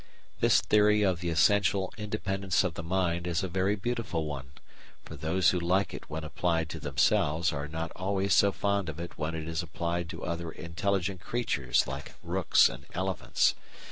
[0.39, 4.53] This theory of the essential independence of the mind is a very beautiful one,
[5.05, 8.99] but those who like it when applied to themselves are not always so fond of
[8.99, 13.53] it when it is applied to other intelligent creatures like rooks and elephants.